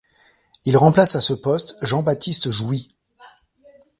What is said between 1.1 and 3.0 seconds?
à ce poste Jean-Baptiste Jouy.